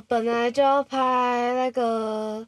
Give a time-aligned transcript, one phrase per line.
[0.00, 2.46] 本来就要拍那个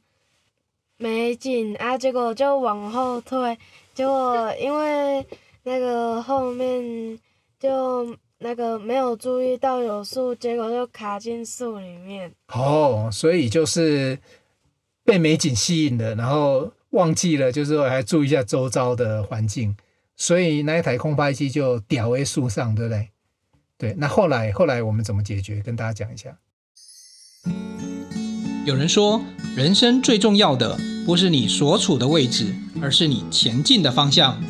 [0.97, 3.59] 美景啊，结果就往后退，
[3.95, 5.27] 结果因为
[5.63, 7.19] 那个后面
[7.59, 12.33] 就那个没有注意到有树，结果就卡进树里面。
[12.49, 14.19] 哦，所以就是
[15.05, 19.77] 被美景吸引了，然后忘记了，就是说还注意一下周遭的环境，
[20.17, 23.09] 所以那一台空拍机就吊在树上，对不对？
[23.77, 25.61] 对，那后来后来我们怎么解决？
[25.61, 26.39] 跟大家讲一下。
[28.65, 29.21] 有人说，
[29.55, 34.43] 人生最重要的不是你所处的位置，而是你前进的方向。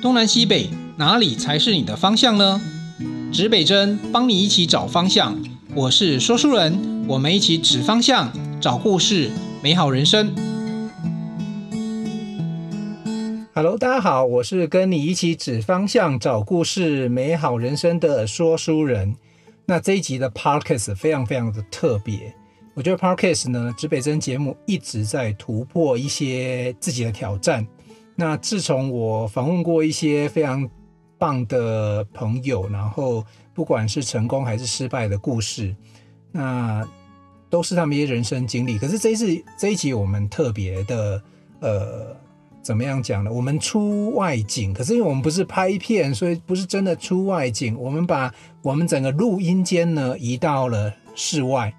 [0.00, 2.60] 东南西北，哪里才是你的方向呢？
[3.32, 5.36] 指北针帮你一起找方向。
[5.74, 9.30] 我是说书人，我们一起指方向，找故事，
[9.62, 10.34] 美好人生。
[13.54, 19.16] Hello，大家好，我是跟你一起指方向、找故事、美好人生的说书人。
[19.70, 22.34] 那这一集的 Podcast 非常非常的特别，
[22.72, 27.68] 我觉得 Podcast 呢，指北针节目一直在突破一些自己的挑战。
[28.16, 30.66] 那自从我访问过一些非常
[31.18, 35.76] 棒的朋友，然后不管是成功还是失败的故事，
[36.32, 36.88] 那
[37.50, 38.78] 都是他们一些人生经历。
[38.78, 39.26] 可是这一次
[39.58, 41.22] 这一集我们特别的
[41.60, 42.16] 呃。
[42.68, 43.32] 怎么样讲呢？
[43.32, 47.74] 我们出外景，可是因为我们不是拍片，所以不是真的出外景。
[47.80, 48.30] 我们把
[48.60, 51.72] 我们整个录音间呢移到了室外。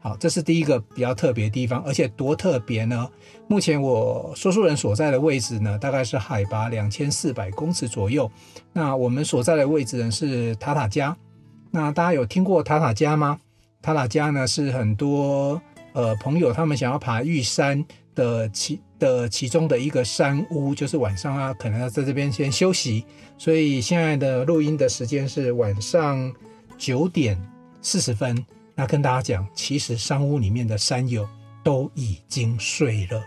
[0.00, 3.08] 好，这是第一个比较特别的地方，而且多特别呢？
[3.46, 8.28] 目前我说书人所在的位置呢，大概是海拔两千四百公尺左右。
[8.72, 11.16] 那我们所在的位置呢是塔塔加。
[11.70, 13.38] 那大家有听过塔塔加吗？
[13.80, 17.84] 塔塔加呢是很多呃朋友他们想要爬玉山
[18.16, 23.04] 的其的其中的一个山屋，就是晚上啊，可能要在这边先休息。
[23.36, 26.32] 所以现在的录音的时间是晚上
[26.78, 27.36] 九点
[27.80, 28.46] 四十分。
[28.76, 31.28] 那跟大家讲，其实山屋里面的山友
[31.64, 33.20] 都已经睡了。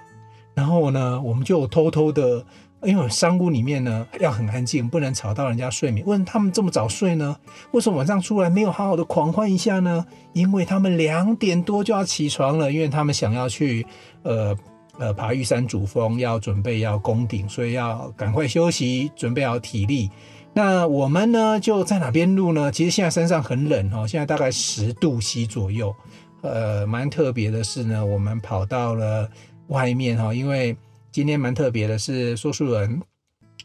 [0.54, 2.46] 然后呢，我们就偷偷的，
[2.84, 6.06] 因为山屋里面呢要很安静，不能吵到人家睡眠。
[6.08, 7.36] 为什么他们这么早睡呢？
[7.72, 10.06] 为什么晚上出来没有好好的狂欢一下呢？
[10.32, 13.86] 因为他们两点多就要起床了，因为他们想要去
[14.24, 14.58] 呃。
[14.98, 20.10] 呃，爬玉山主峰要准备要攻顶，所以要赶快休息，准备好体力。
[20.54, 22.72] 那我们呢，就在哪边录呢？
[22.72, 25.94] 其实现在山上很冷哦，现在大概十度 C 左右。
[26.42, 29.30] 呃，蛮特别的是呢，我们跑到了
[29.68, 30.78] 外面哈，因为
[31.12, 33.02] 今天蛮特别的是，说书人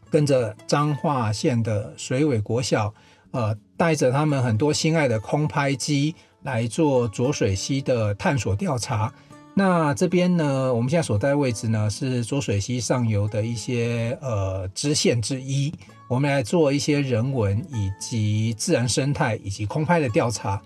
[0.09, 2.93] 跟着彰化县的水尾国小，
[3.31, 6.13] 呃，带着他们很多心爱的空拍机
[6.43, 9.13] 来做浊水溪的探索调查。
[9.53, 15.71] 那这边呢，我们现在所在位置呢，是浊水溪上游的一些呃支线之一。
[16.07, 20.61] 我们来做一些人文以及自然生态以及空拍的调查。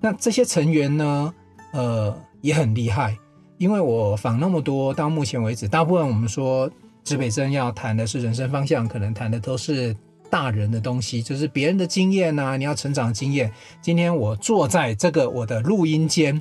[0.00, 1.34] 那这些成员呢，
[1.72, 3.16] 呃也很厉害，
[3.56, 6.70] 因为我访那么多，到目前为止，大部分我们说
[7.04, 9.96] 指北针要谈的是人生方向，可能谈的都是
[10.28, 13.50] 大人的东西，就是别人的经验啊，你要成长经验。
[13.80, 16.40] 今天我坐在这个我的录音间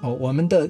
[0.00, 0.68] 哦，我们的。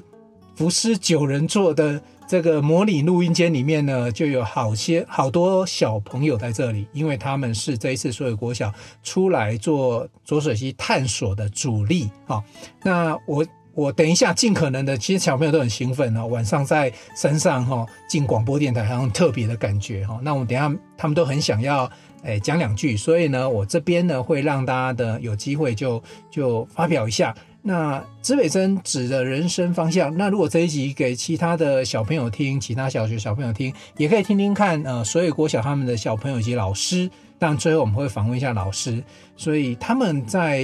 [0.57, 8.73] 福斯九人座的这个模拟录音间里面呢，就有好些好多小朋友在这里，因为他们是这一次所有国小
[9.03, 12.43] 出来做浊水溪探索的主力啊。
[12.81, 13.45] 那我
[13.75, 20.19] 我等一下尽可能的，其实小朋友都很兴奋哦，晚上在山上哈进广播电台，好像特别的感觉哈。
[20.23, 21.87] 那我等下他们都很想要
[22.23, 26.01] 诶讲两句，所以呢，我这边呢会让大家的有机会就
[26.31, 27.35] 就发表一下。
[27.67, 30.15] 那指北针指的人生方向。
[30.17, 34.81] 那如果这一集给其他的小朋友听，其他小学小朋友听，也可以听听看。
[34.83, 39.03] 呃，所有国小他们的小朋友以及老师，当然最后我们会访问一下老师，
[39.35, 40.63] 所以他们在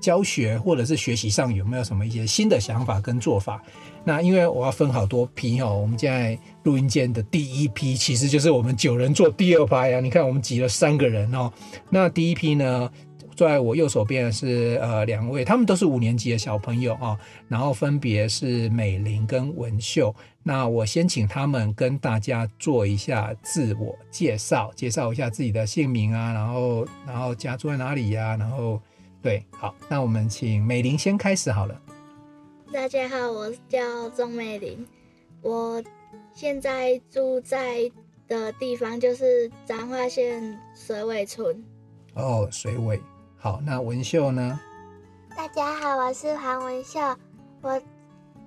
[0.00, 3.62] 教学或者是学习上有没有什么一些新的想法跟做法？
[4.04, 11.52] 那因为我要分好多批哦，我们现在录音间的第一批其实就是我们九人做第二排啊，你看我们挤了三个人哦。
[11.88, 12.90] 那第一批呢？
[13.34, 20.14] 坐在我右手边的是呃两位，他们都是五年级的小朋友啊，然后分别是美玲跟文秀。
[20.42, 28.36] 那我先请他们跟大家做一下自我介绍，介绍一下自己的姓名啊，然后然后家住在哪里呀、啊？
[28.36, 28.80] 然后
[29.22, 31.80] 对，好，那我们请美玲先开始好了。
[32.72, 34.86] 大家好，我叫钟美玲，
[35.42, 35.82] 我
[36.34, 37.90] 现在住在
[38.26, 41.62] 的地方就是彰化县水尾村。
[42.14, 43.00] 哦，水尾。
[43.42, 44.60] 好，那文秀呢？
[45.36, 47.00] 大家好，我是黄文秀，
[47.60, 47.82] 我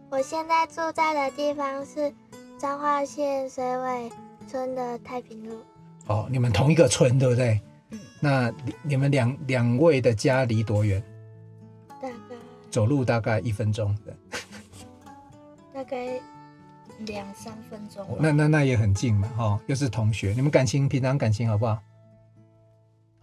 [0.10, 2.14] 我现在住在的地方是
[2.58, 4.10] 彰化县水尾
[4.48, 5.60] 村的太平路。
[6.08, 7.60] 哦，你们同一个村对不对？
[7.90, 8.00] 嗯。
[8.22, 8.54] 那
[8.84, 11.04] 你们两两位的家离多远？
[12.02, 12.36] 大概。
[12.72, 13.94] 走路大概一分钟
[15.74, 15.84] 大。
[15.84, 16.22] 概
[17.00, 18.08] 两三分钟。
[18.18, 21.78] 那那那也很近嘛，哈，又是同学，你们感情平常感情好不好？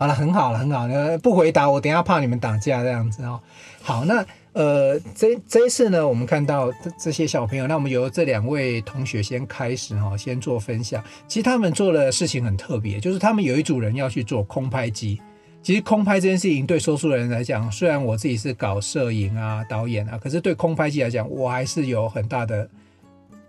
[0.02, 0.88] 好了，很好了，很好。
[0.88, 3.38] 了，不回答我，等下怕你们打架这样子哦。
[3.82, 11.00] 好，那呃，这这一次呢，我们看到这这些小朋友，那我们由这两位同学先开始哈，先做分享。
[11.28, 15.22] 其实他们做的事情很特别，就是他们有一组人要去做空拍机。
[15.62, 22.68] 其实空拍这件事情对说书人来讲，虽然我自己是搞摄影啊、导演啊，可是对空拍机来讲，我还是有很大的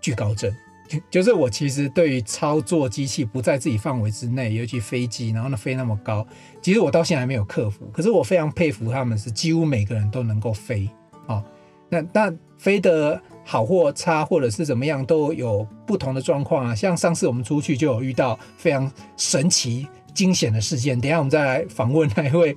[0.00, 0.54] 惧高症。
[0.86, 6.26] 就就是我其实对于操作机器不在自己范围之内，尤其飞机，然后呢飞那么高，
[6.60, 7.88] 其实我到现在还没有克服。
[7.92, 10.88] 可是我非常佩服他们，是几乎每个人都能够飞
[11.26, 11.42] 啊。
[11.88, 16.74] 那那飞得好或差，或者是怎么样，都有不同的状况啊。
[16.74, 22.54] 像上次我们出去就有遇到非常神奇惊险的事件，等下我们再来访问那一位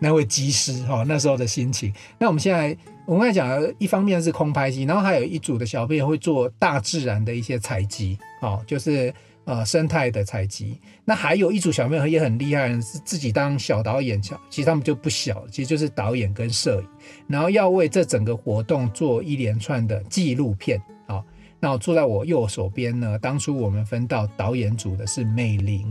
[0.00, 1.92] 那位机师哈，那时候的心情。
[2.18, 2.76] 那我们现在。
[3.08, 9.10] 我刚才讲，一方面是空拍机，然后还有一组的小朋友会做大自然的一些采集，哦，就是
[9.44, 10.78] 呃生态的采集。
[11.06, 16.88] 那还有一组小朋友也很厉害，是自己当小导演，小其实他们就不小，其实就是导演跟摄影，
[17.26, 20.78] 然后要为这整个活动做一连串的纪录片。
[21.06, 21.24] 好，
[21.58, 25.90] 那我坐在我右手边呢，当初我们分到导演组的是美玲，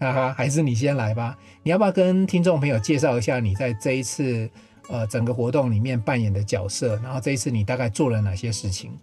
[0.00, 1.36] 哈哈，还是你先来吧？
[1.62, 4.48] 你要不要跟听众朋友介绍一下你在这一次？
[4.88, 8.96] 呃，整个活动里面扮演的角色，然后这一次你大概做了哪些事情？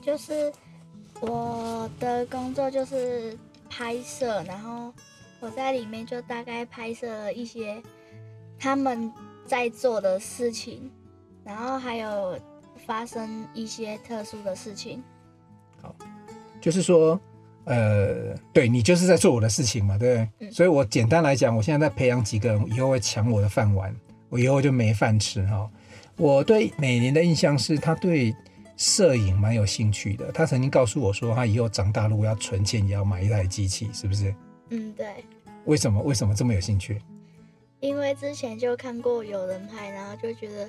[0.00, 0.50] 就是
[1.20, 3.36] 我的工作就是
[3.68, 4.92] 拍摄，然后
[5.40, 7.82] 我在里面就大概拍摄了一些
[8.58, 9.12] 他们
[9.46, 10.90] 在做的事情，
[11.44, 12.38] 然后还有
[12.86, 15.02] 发生一些特殊的事情。
[15.82, 15.94] 好，
[16.62, 17.20] 就是说，
[17.64, 20.48] 呃，对，你就是在做我的事情嘛，对不对？
[20.48, 20.52] 嗯。
[20.52, 23.94] 所以我简单来讲，我现在在培养几个人，以后会抢我的饭碗。
[24.30, 25.68] 我以后就没饭吃哈。
[26.16, 28.34] 我对美玲的印象是，她对
[28.76, 30.30] 摄影蛮有兴趣的。
[30.32, 34.34] 她曾经告诉我说，她以后长大如果要存钱，也要买一台机器，是不是？
[34.68, 35.06] 嗯，对。
[35.64, 36.00] 为什么？
[36.02, 37.00] 为什么这么有兴趣？
[37.80, 40.68] 因为之前就看过有人拍，然后就觉得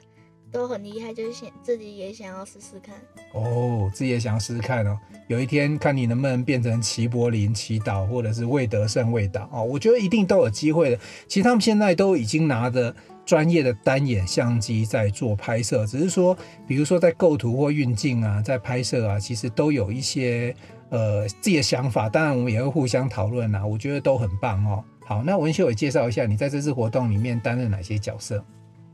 [0.51, 2.95] 都很厉害，就是想自己也想要试试看。
[3.33, 4.97] 哦，自己也想要试试看哦。
[5.27, 9.63] 有一天看你能不能变成齐柏林齐导，或者是魏德胜魏导哦。
[9.63, 10.99] 我觉得一定都有机会的。
[11.27, 12.95] 其实他们现在都已经拿着。
[13.31, 16.37] 专业的单眼相机在做拍摄，只是说，
[16.67, 20.53] 比如说在构图或运镜啊，在拍摄啊，其实都有一些
[20.89, 22.09] 呃自己的想法。
[22.09, 24.83] 当然，我们也会互相讨论啊，我觉得都很棒哦。
[25.05, 28.43] 好，那文秀也介绍一下，你在这次活动里面担任哪些角色？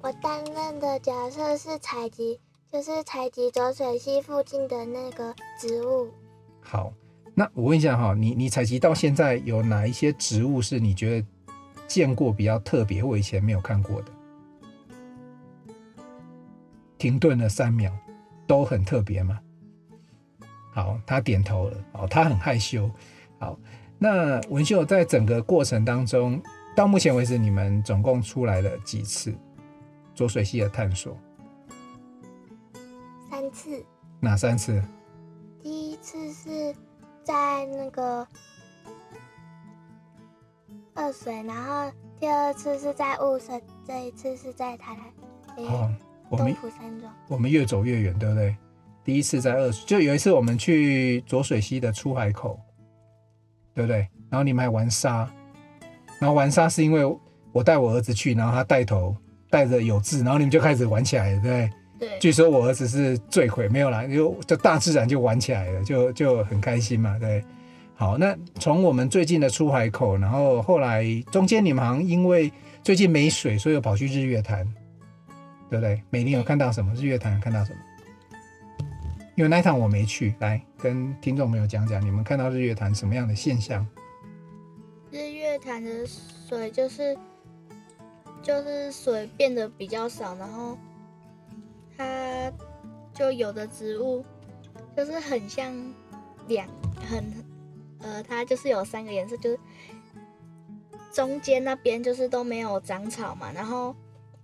[0.04, 2.40] 我担任的角色是采集，
[2.72, 6.10] 就是采集浊水溪附近的那个植物。
[6.62, 6.94] 好，
[7.34, 11.28] 那我问一下哈，你你采集到现在有哪一些植物是你觉得
[11.88, 14.12] 见过比较特别，或以前没有看过的？
[16.98, 17.92] 停顿了三秒，
[18.46, 19.40] 都很特别嘛？
[20.74, 21.78] 好，他点头了。
[21.94, 22.90] 哦，他很害羞。
[23.40, 23.58] 好，
[23.98, 26.42] 那文秀在整个过程当中，
[26.76, 29.36] 到目前为止，你们总共出来了几次
[30.14, 31.18] 浊水溪的探索？
[33.30, 33.86] 三次。
[34.20, 34.84] 哪三次？
[35.62, 36.76] 第一次是
[37.24, 38.28] 在那个
[40.94, 45.02] 二水，然后第二次是在雾社，这一次是在台台。
[45.58, 45.94] 哦
[46.30, 46.56] 我们
[47.28, 48.56] 我们越走越远，对不对？
[49.04, 52.60] 第一次在二水，就有一次我们去浊水溪的出海口，
[53.74, 54.00] 对不对？
[54.30, 55.30] 然后你们还玩沙，
[56.20, 57.04] 然后玩沙是因为
[57.54, 59.16] 我带我儿子去，然后他带头
[59.50, 62.10] 带着有志，然后你们就开始玩起来了，对不对？
[62.10, 62.20] 对。
[62.20, 67.44] 据说我儿子是罪魁，没有啦，就就大自然就玩起来了，就就很开心嘛，对。
[67.96, 72.52] 好，那从我们最近的出海口，然后后来中间你们好像因为
[72.84, 74.68] 最近没水，所以又跑去日月潭。
[75.70, 76.02] 对不对？
[76.10, 76.94] 美玲有看到什么？
[76.96, 77.80] 日月潭有看到什么？
[79.36, 83.86] 因为那一趟我没去，来跟听众朋友讲讲，你们看到日月潭什么样的现象？
[85.12, 87.16] 日月潭的水就是
[88.42, 90.76] 就是水变得比较少，然后
[91.96, 92.52] 它
[93.14, 94.26] 就有的植物
[94.96, 95.72] 就是很像
[96.48, 96.68] 两
[97.08, 97.24] 很
[98.00, 99.60] 呃，它就是有三个颜色，就是
[101.14, 103.96] 中间那边就是都没有长草嘛，然后。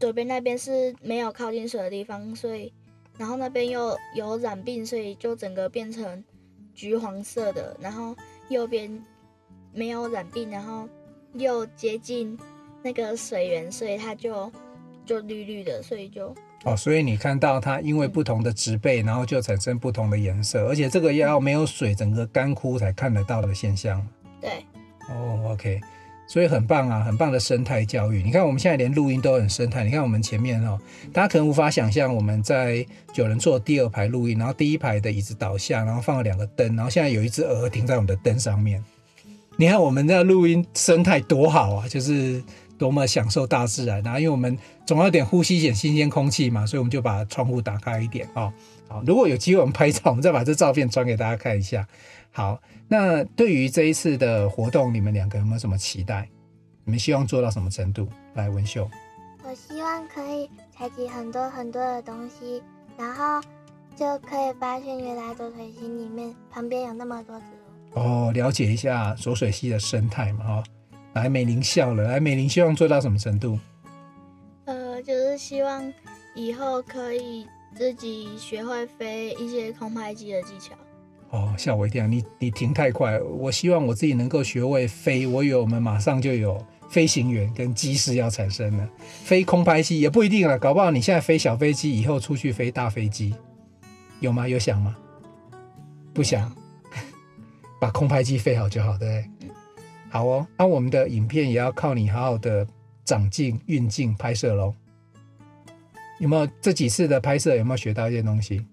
[0.04, 2.74] 左边那边是没有靠近水的地方，所以，
[3.18, 6.22] 然后那边又有染病，所以就整个变成
[6.76, 7.74] 橘黄色的。
[7.80, 8.14] 然后
[8.50, 9.02] 右边
[9.72, 10.90] 没有染病，然后
[11.36, 12.38] 又接近
[12.82, 14.52] 那个水源，所以它就
[15.06, 24.06] 就绿绿的，所以就哦，所以你看到它因为不同的植被，然后就产生不同的颜色，而且这个要没有水，整个干枯才看得到的现象。
[24.42, 24.66] 对。
[25.08, 25.80] 哦，OK。
[26.34, 28.24] 所以很棒啊，很棒的生态教育。
[28.24, 29.84] 你看我们现在连录音都很生态。
[29.84, 30.80] 你看我们前面哦，
[31.12, 38.84] 大家可能无法想象，我们在九人座第二排录音，然后第一排的椅子倒下，然后放了两个灯，然后现在有一只鹅停在我们的灯上面。
[39.58, 42.42] 你看我们的录音生态多好啊，就是
[42.78, 44.20] 多么享受大自然啊！
[44.20, 48.52] 因为我们总要点呼吸一点新鲜空气嘛，所以我们就把窗户打开一点哦。
[48.88, 51.88] 好，如果有机会我们拍照，我们再把这照片传给大家看一下。
[52.32, 56.28] 好，那对于这一次的活动，你们两个有没有什么期待？
[56.84, 58.08] 你们希望做到什么程度？
[58.34, 58.90] 来，文秀，
[59.44, 62.62] 我希望可以采集很多很多的东西，
[62.98, 63.42] 然后
[63.96, 68.00] 就可以发现原来浊水溪里面旁边有那么多植物。
[68.00, 70.64] 哦，了解一下浊水溪的生态嘛，哈。
[71.14, 72.04] 来，美玲笑了。
[72.04, 73.60] 来，美玲希望做到什么程度？
[74.66, 75.94] 呃，就是希望
[76.36, 80.74] 以后可以自己学会飞一些空拍机的技巧。
[81.30, 82.06] 哦，吓我一跳！
[82.06, 85.26] 你你停太快，我希望我自己能够学会飞。
[85.26, 88.88] 我以为我们马上就有飞行员跟机师要产生了，
[89.24, 93.34] 飞空拍机也不一定了，搞不好你现在飞小飞机，以后出去飞大飞机，
[94.20, 94.48] 有吗？
[94.48, 94.96] 有想吗？
[96.14, 96.56] 不想，
[97.82, 99.30] 把空拍机飞好就好，对不对？
[100.14, 102.68] 好哦，那我们的影片也要靠你好好的
[103.04, 104.72] 长镜、运镜拍摄喽。
[106.20, 108.64] 有没有这几次的拍摄有没有学到一些东西？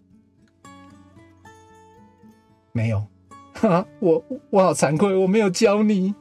[2.73, 3.03] 没有，
[3.55, 6.15] 哈，我我好惭愧，我没有教你，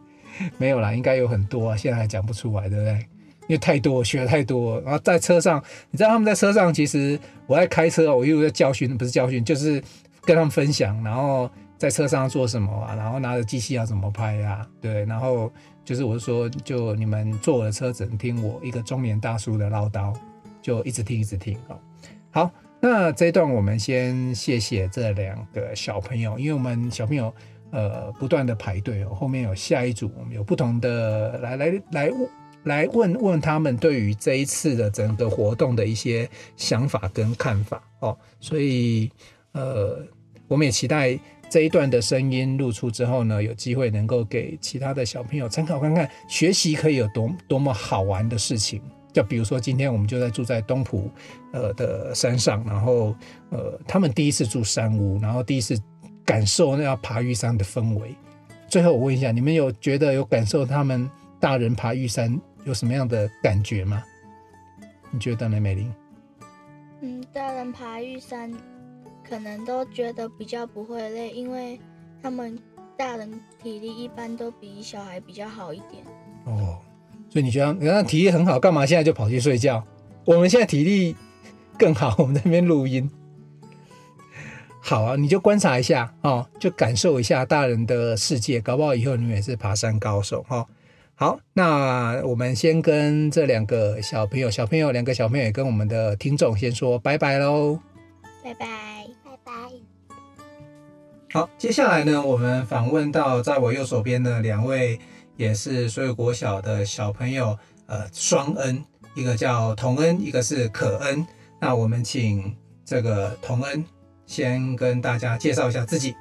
[0.58, 2.94] 没有啦，应该有很多啊，现在还讲不出来，对不对？
[3.42, 5.62] 因为太多，学了太多，然后在车上，
[5.92, 9.84] 你知道他们在车上，其实我在开车，我一路在教训，不是教训，就是
[10.22, 15.52] 跟他们分享，然后在车上做什么啊，然后拿着机器要怎么拍呀，啊，对，然后
[15.84, 20.14] 就是我是说，就你们坐我的车只能听我一个中年大叔的唠叨，
[20.62, 21.80] 就一直听一直听哦，
[22.30, 22.52] 好。
[22.82, 27.34] 那这一段我们先谢谢这两个小朋友，因为我们小朋友
[27.72, 32.12] 呃不断的排队哦，后面有下一组，我们有不同的来来来
[32.64, 39.12] 来问问他们对于这一次的整个活动的一些想法跟看法哦，所以
[39.52, 40.02] 呃
[40.48, 48.82] 我们也期待这一段的声音录出之后呢，有机会能够给其他的小朋友参考看看，学习可以有多多么好玩的事情。
[49.12, 51.10] 就比如说，今天我们就在住在东埔，
[51.52, 53.16] 呃的山上，然后
[53.50, 55.76] 呃，他们第一次住山屋，然后第一次
[56.24, 58.16] 感受那要爬玉山的氛围。
[58.68, 64.04] 最后我问一下，你们有觉得有感受他们大人爬玉山有什么样的感觉吗？
[65.10, 65.92] 你觉得呢，美玲？
[67.02, 68.54] 嗯，大人爬玉山
[69.30, 71.80] 可能都觉得比较不会累，因为
[72.22, 72.58] 他们
[72.98, 76.04] 大人体力一般都比小孩比较好一点。
[76.46, 76.80] 哦。
[77.32, 79.84] 所以你觉得，你看体力很好，干嘛现在就跑去睡觉？
[80.26, 81.16] 我们现在体力
[81.78, 83.08] 更好，我们在那边录音。
[84.82, 90.68] 好啊，你就观察一下哦，就感受一下大人的世界，搞不好以后你们也是爬山高手哈、哦。
[91.14, 97.78] 好，那我们先跟这两个小朋友，小朋友两个小朋友也跟我们的听众先说拜拜喽，
[98.44, 98.99] 拜拜。
[101.32, 105.00] 好，接下来呢，我们访问到在我右手边的两位。
[105.38, 108.84] 也是所有国小的小朋友，呃，双恩，
[109.16, 111.26] 一个叫童恩，一个是可恩。
[111.62, 113.86] 那我们请这个童恩
[114.26, 116.14] 先跟大家介绍一下自己。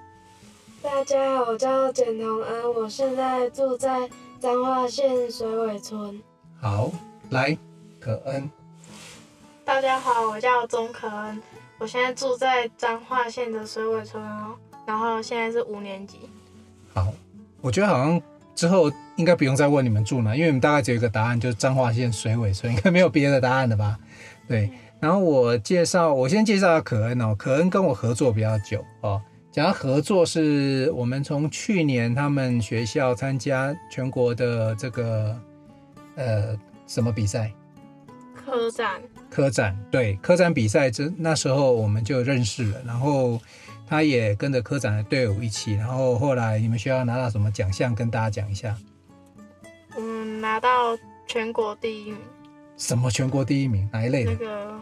[0.81, 6.23] 大家好，我叫简童恩，我现在住在彰化县水尾村。
[6.61, 6.93] 好，
[7.31, 7.59] 来，
[7.99, 8.49] 可恩。
[9.65, 11.43] 大家好，我叫钟可恩，
[11.79, 14.55] 我现在住在彰化县的水尾村哦，
[14.88, 16.18] 然后现在是五年级。
[16.95, 17.12] 好，
[17.61, 18.21] 我觉得好像。
[18.54, 23.97] 之后应该不用再问你们住哪，因为你们大概只有一个答案，就是彰化县水尾村，应该没有别的答案了吧？
[24.49, 24.68] 对。
[24.99, 27.37] 然后我介绍，我先介绍下可恩哦。
[27.38, 29.23] 可恩跟我合作比较久哦。
[29.52, 35.40] 讲到合作，是我们从去年他们学校参加全国的这个
[36.16, 37.52] 呃什么比赛？
[38.35, 39.00] 科展。
[39.30, 43.40] 科展，对，科展比赛，这那时候我们就认识了，然后。
[43.88, 47.95] 他也跟着科展的队伍一起，然后后来你们学校拿到什么奖项？
[47.95, 48.76] 跟大家讲一下。
[49.97, 52.18] 嗯，拿到全国第一名。
[52.76, 53.88] 什么全国第一名？
[53.92, 54.33] 哪一类的？
[54.33, 54.80] 那个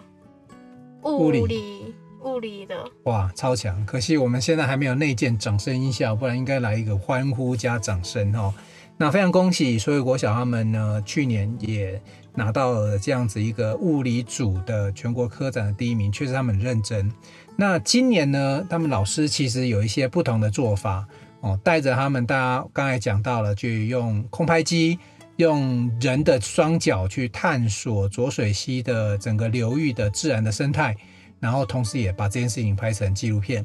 [1.02, 2.74] 物理，物理，物理的。
[3.04, 3.86] 哇，超强！
[3.86, 8.52] 可惜我们现在还没有内建掌声音效，不然应该来一个欢呼加掌声哦。
[8.98, 12.02] 那非常恭喜所有国小他们呢，去年也
[12.34, 17.10] 拿到了这样子一个物理组的全国科展的第一名，确实他们很认真。
[17.58, 21.08] 那今年呢，他们老师其实有一些不同的做法
[21.40, 24.98] 哦，带着他们，大家刚才讲到了，去用空拍机，
[25.36, 30.94] 用人的双脚去探索浊水溪的整个流域的自然的生态，
[31.40, 33.64] 然后同时也把这件事情拍成纪录片。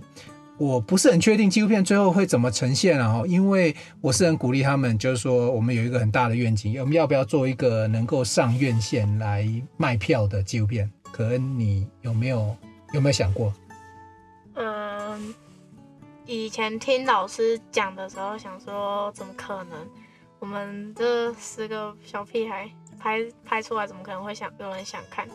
[0.57, 9.45] 我不是很确定纪录片最后会怎么呈现啊，因为我是很鼓励他们，就是说我们有一个很大的愿景，我们要不要做一个能够上院线来
[9.75, 10.89] 卖票的纪录片？
[11.11, 12.55] 可恩，你有没有
[12.93, 13.51] 有没有想过？
[14.55, 15.33] 嗯，
[16.25, 19.79] 以前听老师讲的时候，想说怎么可能？
[20.39, 25.27] 我们这十个小屁孩拍拍出来，怎么可能会想有人想看？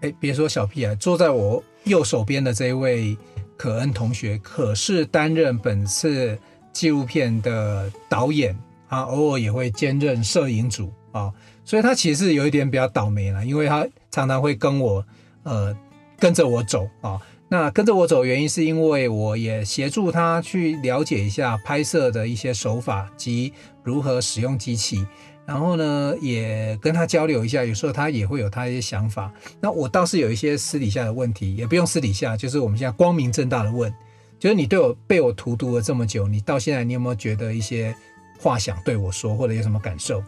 [0.00, 3.16] 哎，别说小屁孩，坐在我右手边的这一位
[3.56, 6.36] 可恩同学，可是担任本次
[6.72, 8.58] 纪录片的导演
[8.88, 11.32] 啊，偶尔也会兼任摄影组啊，
[11.64, 15.06] 所以他其实有一点比较倒霉了，因为他常常会跟我
[15.44, 15.74] 呃
[16.18, 17.20] 跟着我走啊。
[17.54, 23.52] 那跟着我走，原因是因为我也协助他去了解一下拍摄的一些手法及
[23.84, 25.06] 如何使用机器，
[25.46, 27.64] 然后呢，也跟他交流一下。
[27.64, 29.32] 有时候他也会有他一些想法。
[29.60, 33.94] 那我倒是有一些私底下的问题，也不用私底下，就是我们现在光明正大的问，
[34.36, 37.94] 就是你对我被我荼毒了这么久，你到现在你有没有觉得一些
[38.40, 40.20] 话想对我说，或者有什么感受？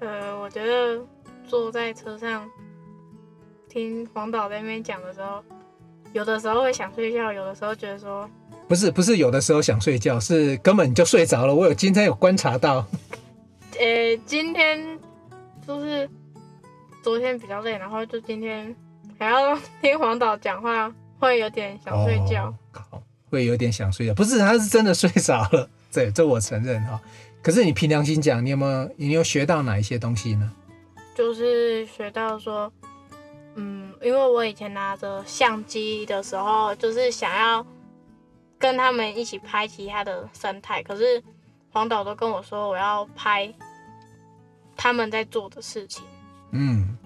[0.00, 0.98] 呃，我觉得
[1.46, 2.48] 坐在车上。
[3.72, 5.42] 听黄导在那边讲的时候，
[6.12, 8.28] 有的时候会想睡觉，有的时候觉得说，
[8.68, 11.54] 不是不是，有的时候想睡觉，是根本就睡着了。
[11.54, 12.86] 我有今天有观察到，
[13.78, 14.78] 呃、欸，今天
[15.66, 16.06] 就是
[17.02, 18.76] 昨天比较累，然后就今天
[19.18, 22.52] 还要听黄导讲话，会有点想睡觉。
[22.72, 25.66] 好、哦，会有点想睡觉，不是，他是真的睡着了。
[25.90, 27.00] 对，这我承认哈。
[27.42, 30.52] 可是你凭良心讲，你有没有你有学到哪一些东西呢？
[31.14, 32.70] 就是学到说。
[33.54, 37.66] 嗯，因为我以前拿着相机的时候，就是想要
[38.58, 41.22] 跟他们一起拍其他的生态，可是
[41.70, 43.52] 黄导都跟我说我要拍
[44.76, 46.02] 他们在做的事情。
[46.52, 46.96] 嗯，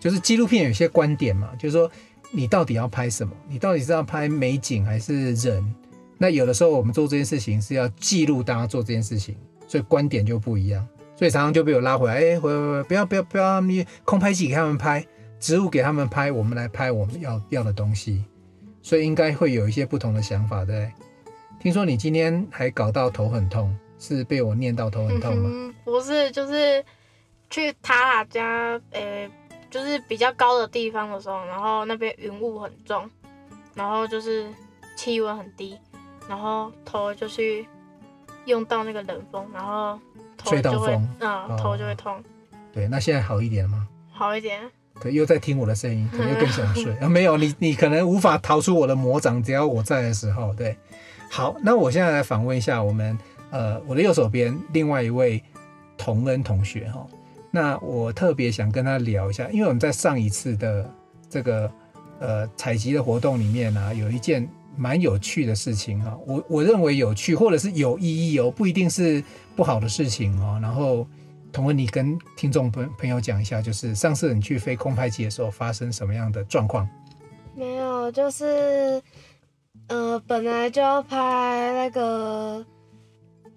[0.00, 1.90] 就是纪录片有些观点嘛，就是说
[2.30, 3.32] 你到底要拍什么？
[3.48, 5.74] 你到底是要拍美景还是人？
[6.18, 9.36] 那有的时候我们做这件事情是要记录大家做这件事情，
[9.68, 15.06] 所以观点就不一样，所以常常就被我拉回来，哎，回回回，不要不要不要，你空拍机给他们拍。
[15.38, 18.24] 植物给他们拍，我们来拍我们要要的东西，
[18.82, 20.90] 所以应该会有一些不同的想法，对。
[21.58, 25.50] 听说你今天还搞到头很痛，是被我念到头很痛吗？
[25.52, 26.84] 嗯，不是，就是
[27.50, 29.30] 去塔塔家，呃、欸，
[29.70, 33.08] 就是比较高的地方的时候，然后那边云雾很重，
[33.74, 34.46] 然后就是
[34.96, 35.76] 气温很低，
[36.28, 37.66] 然后头就去
[38.44, 39.98] 用到那个冷风，然后
[40.36, 42.22] 头就会，嗯，头就会痛。
[42.72, 43.88] 对，那现在好一点了吗？
[44.12, 44.60] 好一点。
[45.00, 47.08] 可又在听我的声音， 可能又更想睡啊！
[47.08, 50.54] 没有你，你可能无法逃出我的魔掌，只要我在的时候。
[50.54, 50.76] 对，
[51.30, 53.18] 好，那我现在来访问一下我们
[53.50, 55.42] 呃，我的右手边另外一位
[55.98, 57.06] 同恩同学哈。
[57.50, 60.90] 那我特别想跟他聊一下，因为我们在上一次的
[61.28, 61.70] 这个
[62.18, 66.18] 呃采集的活动里面呢、啊，有一件蛮有趣的事情哈。
[66.26, 69.22] 我我认为有趣，或者是有意义哦，不一定是
[69.54, 70.58] 不好的事情哦。
[70.60, 71.06] 然后。
[71.56, 76.86] 同恩，你跟听众朋朋友讲一下，就是上次你去飞空拍机的时候发生什么样的状况？
[77.54, 79.02] 没有，就是
[79.88, 82.62] 呃，本来就要拍那个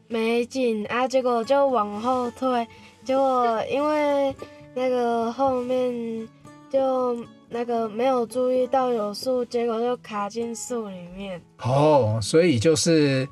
[0.07, 2.65] 美景啊，结果就往后退，
[3.03, 4.33] 结果因为
[4.73, 6.25] 那个后面
[6.69, 11.41] 就那个没有注意到有树，结果就卡进树里面。
[11.57, 13.27] 哦，所以就是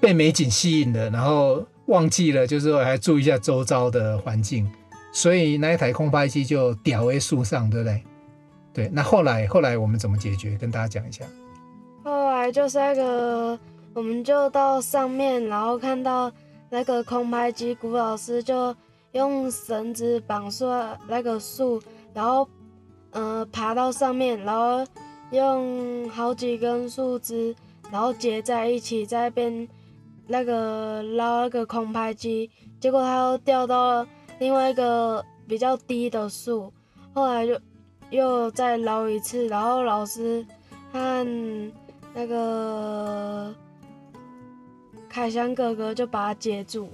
[0.00, 1.62] 被美景吸引了，然后。
[1.86, 4.66] 忘记了，就是说还注意一下周遭的环境，
[5.12, 8.02] 所以那一台空拍机就吊在树上，对不对？
[8.72, 10.56] 对，那后来后来我们怎么解决？
[10.56, 11.24] 跟大家讲一下。
[12.02, 13.58] 后来就是那个，
[13.92, 16.32] 我们就到上面，然后看到
[16.70, 18.74] 那个空拍机，古老师就
[19.12, 20.64] 用绳子绑住
[21.06, 21.82] 那个树，
[22.14, 22.48] 然后
[23.10, 24.86] 呃爬到上面，然后
[25.30, 27.54] 用好几根树枝，
[27.92, 29.68] 然后结在一起，在那边。
[30.26, 34.08] 那个捞那个空拍机，结果它又掉到了
[34.38, 36.72] 另外一个比较低的树，
[37.12, 37.58] 后来就
[38.10, 40.44] 又再捞一次，然后老师
[40.92, 41.26] 和
[42.14, 43.54] 那个
[45.08, 46.88] 凯翔哥哥就把它接住。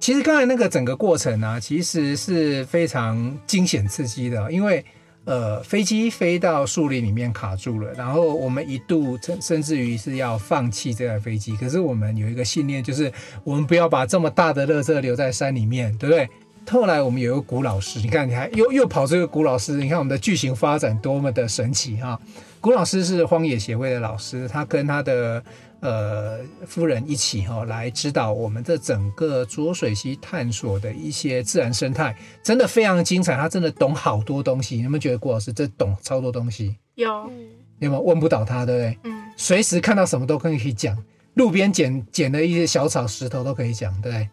[0.00, 4.84] 其实刚才那个整个过程呢、啊，其实是非常惊险刺激的，因为。
[5.28, 11.54] 呃，飞机飞到树林里面卡住了，然后我们一度甚甚至于是要放弃这台飞机。
[11.54, 13.12] 可是我们有一个信念，就是
[13.44, 16.26] 我们不要把这么大的垃圾留在山里面，对不对？
[16.70, 22.18] 后来我们有一个古老师，你看，你还又又跑这个古老师，你看我们的剧情发展多么的神奇哈！
[22.58, 25.44] 古老师是荒野协会的老师，他跟他的。
[25.80, 33.36] 呃，夫人一起哈、哦、来指导我们这整个浊水溪探索的一些自然生态，真的非常精彩。
[33.36, 36.76] 他真的懂好多东西，你有没有觉得郭老师这懂超多东西？
[36.96, 37.30] 有，
[37.78, 38.98] 有没有问不倒他，对不对？
[39.04, 39.22] 嗯。
[39.36, 41.00] 随时看到什么都可以讲，
[41.34, 44.28] 路边捡捡的一些小草、石头都可以讲，对。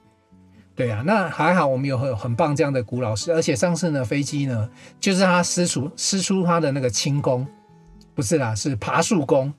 [0.75, 4.67] 对啊，那还好，我们有很很棒这样的古老师，而且上次呢，飞机呢，
[4.99, 7.47] 就是他师出师出他的那个轻功，
[8.15, 9.53] 不是啦，是爬树功。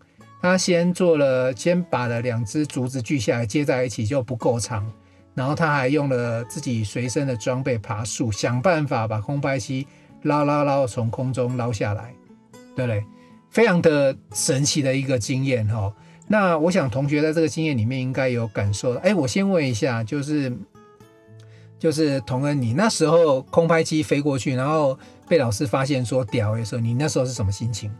[0.46, 4.88] 他先做了，先把了两只竹子锯下来接在一起就不够长，
[5.34, 9.84] 然后他还用了自己随身的装备爬树，想办法把空拍机
[10.22, 12.14] 捞捞捞从空中捞下来，
[12.76, 13.04] 对不对？
[13.50, 15.92] 非常的神奇的一个经验哈。
[16.28, 18.94] 那我想同学在这个经验里面应该有感受。
[18.98, 20.56] 哎，我先问一下，就是。
[21.78, 27.90] 就是同恩，你那时候空拍机飞过去，然后被老师发现说屌的时候，你那时候是什么心情？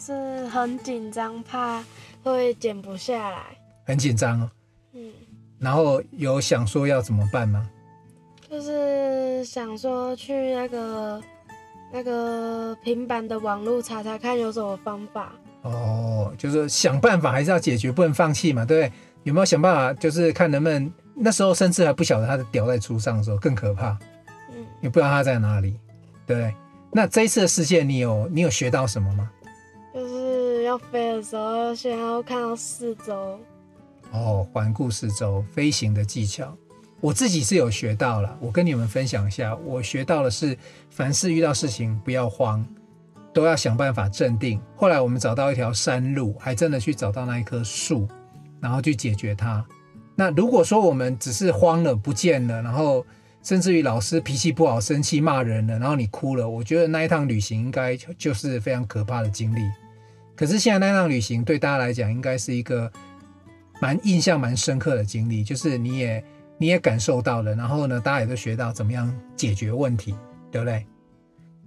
[0.00, 1.84] 就是很紧张，怕
[2.22, 3.42] 会减不下来。
[3.84, 4.50] 很紧张哦。
[4.94, 5.12] 嗯。
[5.58, 7.68] 然后有想说要怎么办吗？
[8.48, 11.22] 就是想说去那个
[11.92, 15.32] 那个平板的网络查查看有什么方法。
[15.62, 18.92] 哦，就是想办法还是要解决，不能放弃嘛，对不对？
[19.24, 19.92] 有没有想办法？
[20.00, 20.90] 就是看能不能。
[21.14, 23.90] 那时候甚至还不晓得他的屌在出上的时候更可怕，
[24.48, 25.78] 嗯，也不知道他在哪里，
[26.26, 26.54] 对。
[26.90, 29.30] 那这一次的事件，你有你有学到什么吗？
[30.70, 33.40] 要飞的时候，先要看到四周。
[34.12, 36.56] 哦，环顾四周，飞行的技巧，
[37.00, 38.38] 我自己是有学到了。
[38.40, 40.56] 我跟你们分享一下，我学到的是，
[40.88, 42.64] 凡事遇到事情不要慌，
[43.34, 44.60] 都要想办法镇定。
[44.76, 48.06] 后来我们找到一条山路，还真的去找到那一棵树，
[48.60, 49.66] 然后去解决它。
[50.14, 53.04] 那如果说我们只是慌了不见了，然后
[53.42, 59.60] 甚至于老师脾气不好，生气骂人了，然后你哭了，我觉得那一趟旅行应该就是非常可怕的经历。
[60.40, 62.90] 可是现在那趟旅行对大家来讲，应该是一个
[63.78, 66.24] 蛮印象蛮深刻的经历，就是你也
[66.56, 70.14] 你也感受到了，然后呢，大家也都学到怎么样解决问题，
[70.50, 70.86] 对不对？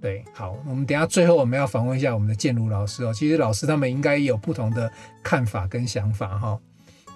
[0.01, 3.13] 对，好，我们等下最后我们要访问一下我们的建儒老师哦。
[3.13, 6.59] 其实老师他们应该有不同的看法跟想法哈。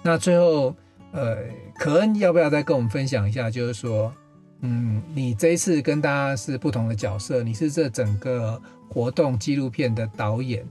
[0.02, 0.72] 那最后。
[1.10, 1.38] 呃，
[1.78, 3.50] 可恩要不要再跟我们分享一下？
[3.50, 4.12] 就是说，
[4.60, 10.62] 嗯，你这一次跟大家是不同的角色，你是这整个活动纪录片的导演，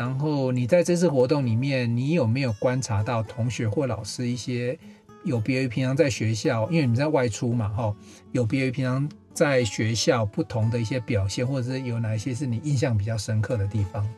[0.00, 4.78] 然后你在这次活动里面，你有没有观察到同学或老师一些
[5.24, 7.94] 有别于平常在学校，因为你们在外出嘛，哈，
[8.32, 14.08] 有别于平常在学校不同的一些表现，或者是有哪一些是你印象比较深刻的地方？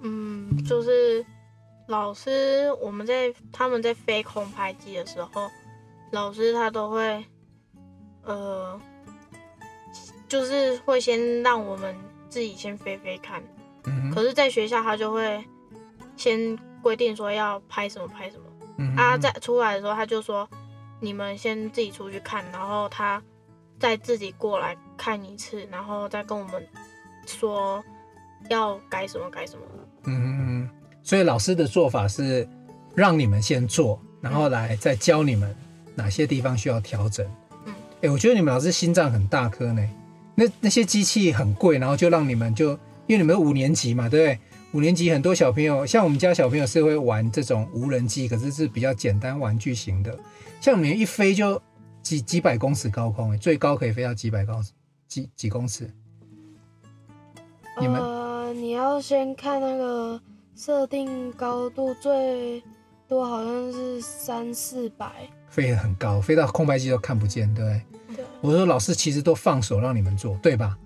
[0.00, 1.22] 嗯，就是。
[1.88, 5.50] 老师，我们在他们在飞空拍机的时候，
[6.12, 7.24] 老师他都会，
[8.22, 8.80] 呃，
[10.26, 11.94] 就是会先让我们
[12.30, 13.42] 自己先飞飞看。
[13.84, 14.10] 嗯。
[14.14, 15.44] 可是，在学校他就会
[16.16, 18.42] 先规定说要拍什么拍什么。
[18.78, 18.96] 嗯。
[18.96, 20.48] 啊，在出来的时候他就说，
[21.00, 23.22] 你们先自己出去看，然后他
[23.78, 26.66] 再自己过来看一次，然后再跟我们
[27.26, 27.82] 说
[28.48, 29.62] 要改什么改什么。
[30.04, 30.68] 嗯。
[31.04, 32.48] 所以老师的做法是
[32.94, 35.52] 让你们先做，然后来再教你们
[35.96, 37.26] 哪些地方需要调整。
[37.66, 39.84] 嗯，哎，我觉得你们老师心脏很大颗呢。
[40.36, 44.38] 那那些机器很贵，然后就让你们就因为你们五年级嘛，对不对？
[44.72, 50.18] 五年级很多小朋友，像我们家小朋友是会玩这种无人机，可是是比较简单玩具型的。
[50.60, 51.60] 像你们一飞就
[52.02, 54.72] 几几百公尺高空，最高可以飞到几百公尺，
[55.08, 55.90] 几几公尺？
[57.80, 60.20] 你们呃，你要先看那个。
[60.54, 62.62] 设定高度最
[63.08, 65.10] 多好像是三四百，
[65.48, 68.16] 飞得很高，飞到空白机都看不见，对不对？
[68.16, 68.24] 对。
[68.42, 70.76] 我说老师其实都放手让你们做，对吧？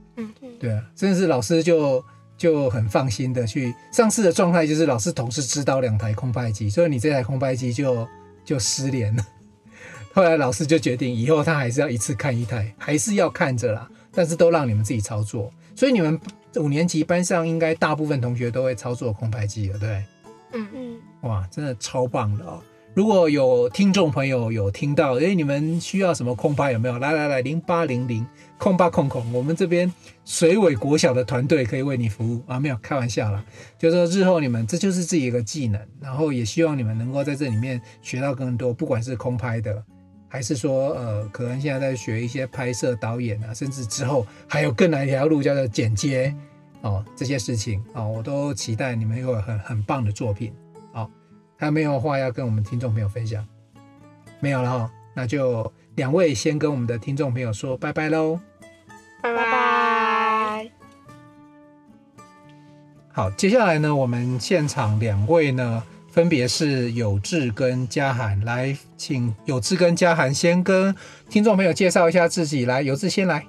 [0.58, 2.04] 对啊，真的是老师就
[2.36, 3.74] 就很放心的去。
[3.92, 8.06] 上次的状态就是老师同时指导两台空拍机，所以你这台空拍机就
[8.44, 9.26] 就失联了。
[10.12, 16.20] 后来老师就决定以后他还是要一次看一台，还是要看着啦，但是都让你们自己操作，所以你们。
[16.58, 20.02] 五年级班上应该大部分同学都会操作空拍机了，对？
[20.54, 22.62] 嗯嗯，哇，真的超棒的哦！
[22.96, 26.98] 如果有听众朋友有听到，哎，你们需要什么空拍有没有？
[26.98, 29.92] 来来来，零八零零空八空空，我们这边
[30.24, 32.58] 水尾国小的团队可以为你服务啊！
[32.58, 33.44] 没有开玩笑啦，
[33.78, 39.84] 就是说日后你们这就是自己一个技能，然后也希望你们能够在这里面学到更多，不管是空拍的。
[40.26, 46.34] 还是说，呃，可能现在在学一些拍摄导演啊，甚至之后还有更难一条路叫做剪接
[46.80, 50.50] 哦，这些事情哦，我都期待你们有很很棒的作品。
[51.56, 53.46] 还有没有话要跟我们听众朋友分享？
[54.40, 58.38] 没有了哈、哦，那就两位先跟我们的听众朋友说拜拜喽，
[59.22, 60.70] 拜拜。
[63.12, 65.82] 好，接下来呢，我们现场两位呢。
[66.08, 70.96] 分别是有志跟嘉涵，来，请有志跟嘉涵先跟
[71.28, 72.64] 听众朋友介绍一下自己。
[72.64, 73.46] 来，有志先来。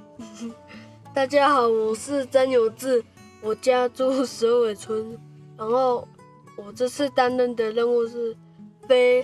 [1.13, 3.02] 大家好，我是曾有志，
[3.41, 5.17] 我家住蛇尾村，
[5.58, 6.06] 然后
[6.58, 8.36] 我这次担任的任务是
[8.88, 9.24] 飞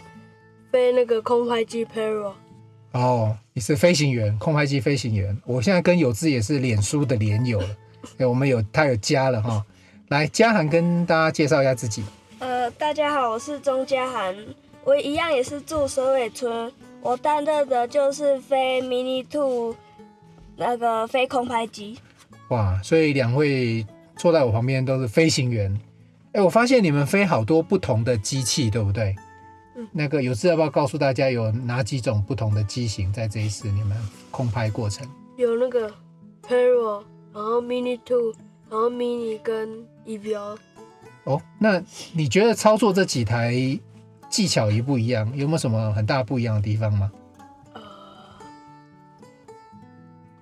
[0.72, 2.32] 飞那个空拍机 Pero。
[2.91, 5.36] 哦，你是飞行员，空拍机飞行员。
[5.43, 7.67] 我现在跟有志也是脸书的连友了，
[8.19, 9.65] 对，我们有他有加了哈。
[10.10, 12.04] 来，嘉涵跟大家介绍一下自己。
[12.38, 14.36] 呃，大家好，我是钟嘉涵，
[14.84, 19.76] 我一样也是住水尾村，我担任的就是飞 Mini Two
[20.56, 21.98] 那个飞空拍机。
[22.50, 23.84] 哇，所以两位
[24.17, 25.76] 坐在我旁边都是飞行员。
[26.34, 29.15] 哎，我发现你们飞好多不同的机器，对不对？
[29.76, 29.88] 嗯。
[29.91, 33.96] 那个有志要不要告诉大家有哪几种不同的机型在这一次你们
[34.32, 35.08] 空拍过程？
[35.38, 35.89] 有那个
[36.41, 38.34] Pero，然后 Mini Two，
[38.69, 40.58] 然后 Mini 跟 EVO。
[41.26, 41.82] 哦，那
[42.13, 43.54] 你觉得操作这几台
[44.30, 45.32] 技巧一不一样？
[45.38, 47.12] 有没有什么很大不一样的地方吗？
[47.74, 47.82] 呃，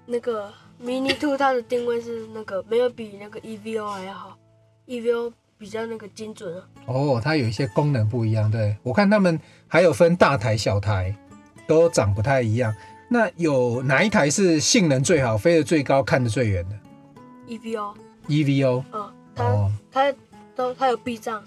[0.06, 0.52] 那个
[0.82, 4.38] Mini Two 它的定位是那个没有比那个 EVO 还要好
[4.88, 6.66] ，EVO 比较那个精准啊。
[6.88, 11.16] 哦，它有一些功能不一样，对，我看他们还有分大台、小台，
[11.68, 12.76] 都长不太一样。
[13.08, 16.76] 那有哪一台是性能最好、飞得最高、看得最远的
[17.48, 17.94] ？EVO。
[18.28, 18.84] EVO。
[18.92, 20.14] 嗯，它它。
[20.54, 21.42] 都它有避障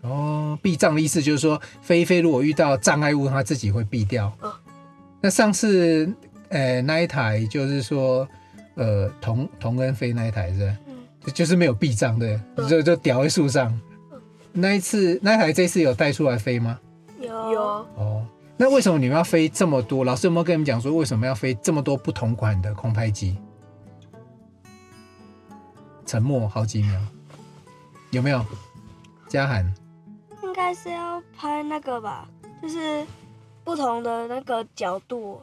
[0.00, 4.32] 哦，避障的意思就是说，飞一飞如果遇到障碍物，它自己会避掉。
[4.40, 4.54] 哦，
[5.20, 6.10] 那上次
[6.48, 8.26] 呃那一台就是说，
[8.76, 10.89] 呃同同恩飞那一台是，嗯，
[11.30, 13.68] 就是没有避障的，就就吊在树上。
[14.12, 14.20] 嗯。
[14.52, 16.78] 那一次那台这次有带出来飞吗？
[17.20, 17.62] 有有。
[17.96, 20.04] 哦，那为什么你们要飞这么多？
[20.04, 23.38] 老师有没有跟你们讲说，为什么要飞这么多不同款的空拍机？
[26.04, 27.00] 沉默好几秒。
[28.10, 28.44] 有没有？
[29.28, 29.72] 嘉涵
[30.42, 32.28] 应该是要拍那个吧，
[32.60, 33.06] 就是
[33.62, 35.40] 不同的那个角度，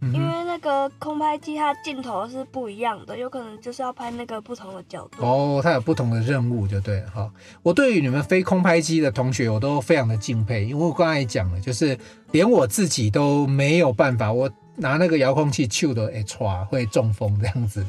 [0.00, 5.22] 嗯、因为那个空拍机它镜头是不一样的，有可能就是要拍那个不同的角度。
[5.22, 7.30] 哦，它有不同的任务，就对了哈。
[7.62, 11.96] 我对于你们飞空拍机的同学，我都非常的敬佩，因为我刚才讲了，就是
[12.32, 17.84] 连我自己都没有办法，我拿那个遥控器咻的哎唰会中风这样子。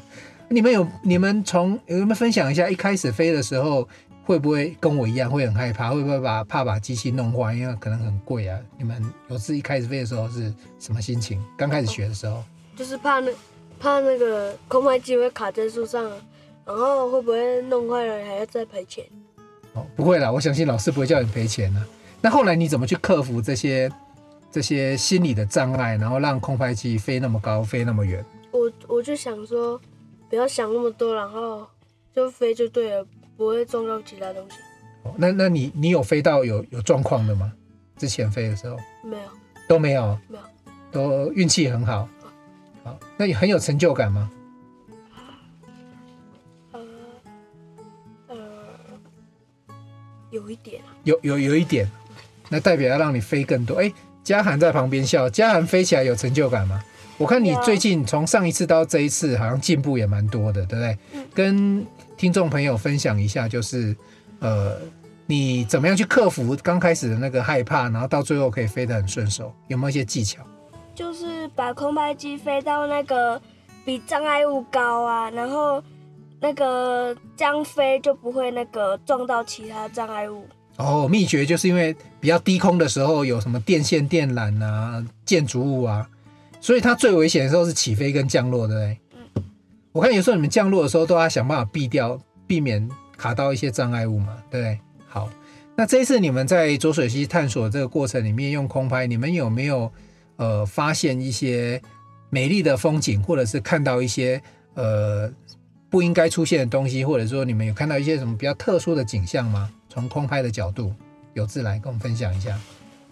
[0.49, 3.87] 你们有你们从有没有分享一下一开始飞的时候
[4.23, 8.59] 会不会跟我一样会很害怕，会不会把怕把机器弄坏，因为可能很贵啊？
[8.77, 11.43] 你们有次一开始飞的时候是什么心情？
[11.57, 12.43] 刚开始学的时候，
[12.75, 13.31] 就是怕那
[13.79, 16.03] 怕那个空拍机会卡在树上，
[16.65, 19.05] 然后会不会弄坏了还要再赔钱？
[19.73, 21.81] 哦，不会啦，我相信老师不会叫你赔钱的。
[22.21, 23.91] 那后来你怎么去克服这些
[24.51, 28.23] 这些心理的障碍，然后让空拍机飞那么高，飞那么远？
[28.51, 29.79] 我我就想说。
[30.29, 31.65] 不要想那么多，然后
[32.15, 33.03] 就飞就对了，
[33.39, 34.57] 不会撞到其他东西。
[35.03, 37.53] 哦，那那你你有飞到有有状况的吗？
[37.95, 39.23] 之前飞的时候没有，
[39.65, 40.43] 都没有，没有，
[40.91, 42.09] 都运气很好。
[42.83, 44.29] 好，那你很有成就感吗？
[46.73, 46.79] 呃
[48.27, 48.37] 呃，
[50.31, 51.89] 有一点，有有有一点，
[52.49, 53.75] 那代表要让你飞更多。
[53.75, 53.89] 哎，
[54.21, 56.83] 嘉涵在旁边笑，嘉涵飞起来有成就感吗？
[57.19, 60.97] 我看你最近从上一次到这一次，好像进步也蛮多的，对不对？
[61.13, 61.25] 嗯。
[61.35, 63.93] 跟听众朋友分享一下，就是，
[64.39, 64.77] 呃，
[65.25, 70.41] 你怎么样去克服刚开始的那个害怕，然后到最后可以飞得很顺手，有没有一些技巧？
[70.95, 73.41] 就是把空拍机飞到那个
[73.83, 75.83] 比障碍物高啊，然后
[76.39, 80.47] 那个这样飞就不会那个撞到其他障碍物。
[80.77, 86.07] 哦，秘诀就是因为比较低空的时候有什么电线电缆啊、建筑物啊。
[86.61, 88.99] 所以它最危险的时候是起飞跟降落，对不对？
[89.35, 89.43] 嗯。
[89.91, 94.79] 我看有时候你们降落的时候都要想办法避掉，避免卡到一些障碍物嘛，对不对？
[95.07, 95.29] 好，
[95.75, 99.91] 那这一次你们在浊水溪探索这个过程里面用空拍，你们有没有
[100.35, 101.81] 呃发现一些
[102.29, 104.41] 美丽的风景，或者是看到一些
[104.75, 105.31] 呃
[105.89, 109.71] 不应该出现的东西，或者说你们有看到一些什么比较特殊的景象吗？
[109.89, 110.93] 从空拍的角度，
[111.33, 112.59] 有志来跟我们分享一下。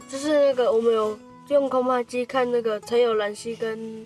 [0.08, 1.18] 就是那个我们有。
[1.50, 4.06] 用空拍机看那个陈友兰溪跟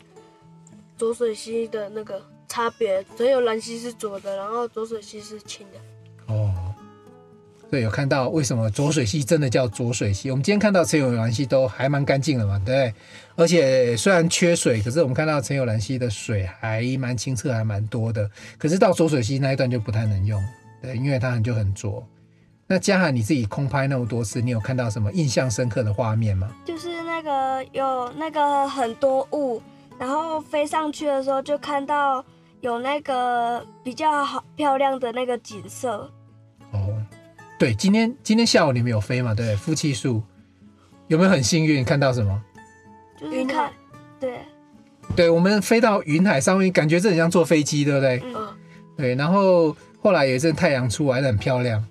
[0.98, 6.34] 浊水溪的那个差别，陈友兰溪是浊的，然后浊水溪是清的。
[6.34, 6.54] 哦，
[7.70, 10.30] 对，有看到为什么浊水溪真的叫浊水溪？
[10.30, 12.94] 我们今天看到陈友兰溪都还蛮干净的嘛，对。
[13.36, 18.30] 而且虽然缺水，可是我们看到陈友兰溪的水还蛮清澈，还蛮多的。
[18.58, 20.40] 可是到浊水溪那一段就不太能用，
[20.82, 22.06] 对，因为它就很浊。
[22.68, 26.56] 那嘉涵你自己空拍那么多次，你有看到什么印象深刻的画面吗？
[26.64, 29.62] 就是那个有那个很多雾，
[30.00, 32.24] 然后飞上去的时候就看到
[32.62, 36.10] 有那个比较好漂亮的那个景色。
[36.72, 36.80] 哦，
[37.60, 39.36] 对，今天今天下午你们有飞嘛？
[39.36, 40.24] 对，夫妻树
[41.10, 42.42] 有没有很幸运看到什么？
[43.20, 43.72] 就是云海，
[44.20, 44.40] 对，
[45.16, 48.20] 对，我们飞到云海上面，感觉这很像坐飞机，对不对？
[48.34, 48.48] 嗯，
[48.98, 51.86] 对，然后后来有一阵太阳出来，很漂亮。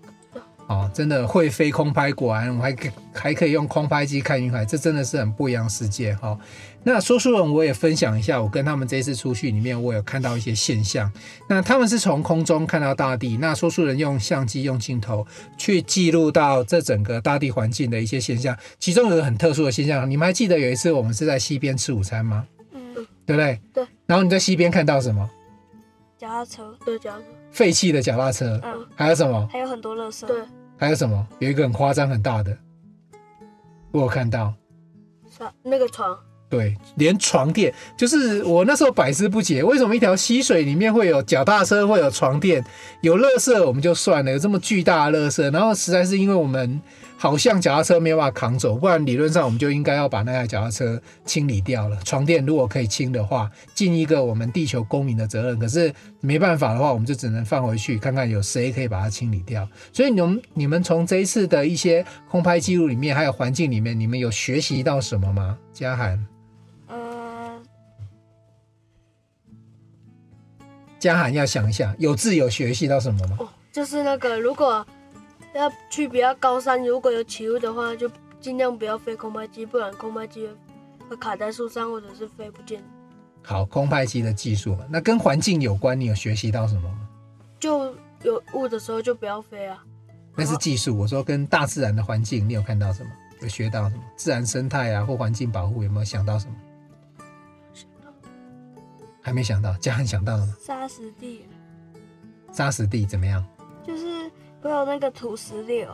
[0.70, 6.38] 哦，真的会飞空拍，果然我还可还可以用空拍机看云海，这真的是很不一样世界哈、哦。
[6.84, 11.10] 那说书人我也分享一下，我跟他们这一次出去里面，我有看到一些现象。
[11.48, 15.26] 那他们是从空中看到大地，那说书人用相机用镜头
[15.58, 22.46] 去记录到这整个大地环境的一些现象，其中有个很特殊的现象，你们还记得有一次我们是在西边吃午餐吗？
[22.72, 22.94] 嗯，
[23.26, 23.60] 对不对？
[23.74, 23.84] 对。
[24.06, 25.28] 然后你在西边看到什么？
[26.16, 27.24] 脚踏车，对，脚踏车。
[27.50, 28.60] 废弃的脚踏车。
[28.62, 28.86] 嗯。
[28.94, 29.48] 还有什么？
[29.50, 30.24] 还有很多垃圾。
[30.26, 30.36] 对。
[30.80, 31.28] 还有什么？
[31.40, 32.56] 有一个很夸张很大的，
[33.92, 34.54] 我有看到。
[35.30, 36.18] 床，那个床。
[36.50, 42.62] 对，连床垫，就是我那时候百思不解，为什么一条溪水里面会有脚踏车，会有床垫，
[43.00, 46.82] 有垃圾我们就算了，有这么巨大的垃圾，然后实在是因为我们。
[47.20, 51.98] 好像脚踏车没有办法扛走，不然理论上我们就应该要把那台脚踏车清理掉了。
[52.02, 55.58] 床垫如果可以清的话，尽一个我们地球公民的责任。
[55.58, 59.68] 可是没办法的话，我们就只能放回去，看看有谁可以把它清理掉。
[59.92, 65.58] 所以你们你们从这一次的一些空拍记录里面，还有环境里面，你们有学习到什么吗？
[65.74, 66.18] 嘉涵，
[71.00, 73.36] 嘉涵要想一下，有字有学习到什么吗？
[73.40, 74.86] 哦，就是那个如果。
[75.52, 78.08] 要去比较高山，如果有起雾的话，就
[78.40, 80.48] 尽量不要飞空拍机，不然空拍机
[81.08, 82.80] 会卡在树上，或者是飞不见。
[83.42, 87.08] 好，空拍机的技术嘛，那跟环境有关，你有学习到什么吗？
[87.58, 89.82] 就有雾的时候就不要飞啊。
[90.36, 93.10] 那是技术，我说跟大自然的环境，你有看到什么？
[93.42, 94.02] 有学到什么？
[94.14, 96.54] 自然生态啊，或环境保护，有没有想到什么？
[99.20, 100.54] 还没想到，嘉汉想到了吗？
[100.60, 101.46] 沙石地。
[102.52, 103.44] 沙石地怎么样？
[103.86, 104.30] 就是。
[104.62, 105.88] 会有那个土石流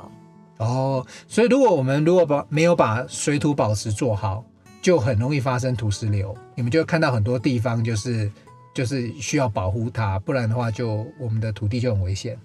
[0.59, 4.45] 哦，所以如果我们如果把没有把水土保持做好，
[4.83, 6.37] 就很容易发生土石流。
[6.57, 8.29] 你们就会看到很多地方就是
[8.75, 12.37] 就是需要保护它，不然的话就我们的土地就很危险，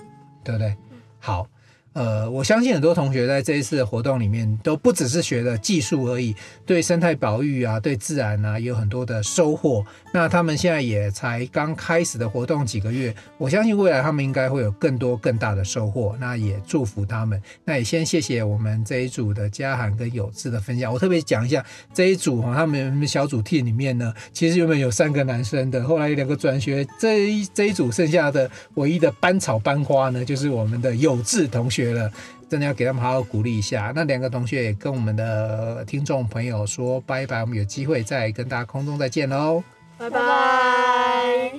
[0.43, 0.77] 对不对？
[1.17, 1.47] 好。
[1.93, 6.33] 呃，我相信很多同学在这一次的活动里面都不只是学了技术而已，
[6.65, 9.85] 对生态保育啊，对自然啊，有很多的收获。
[10.13, 16.15] 那他们现在也才刚开始的活动几个月，我相信未来他们应该会有更多更大的收获。
[16.17, 17.41] 那也祝福他们。
[17.65, 20.93] 那也先谢谢我们这一组的嘉涵跟有志的分享。
[20.93, 21.61] 我特别讲一下
[21.93, 31.80] 这一组哈，他们小组 T 里面呢，其实原本有三个男生的，后来有两个转学，这一这一组剩下的唯一的班草班花呢，就是我们的有志同学。
[31.81, 32.11] 觉得
[32.47, 33.91] 真的要给他们好好鼓励一下。
[33.95, 39.63] 那两个同学也跟我们的听众朋友说拜拜，我们有机会再跟大家空中再见喽，
[39.97, 41.51] 拜拜。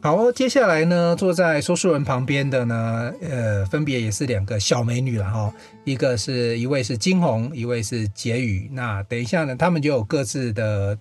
[0.00, 5.52] 好，接下来呢，坐在说书人旁边的呢，呃，分别也是两个小美女了哈，
[5.84, 8.70] 一个是一位是金红，一位是婕妤。
[8.72, 10.96] 那等一下呢，他们就有各自的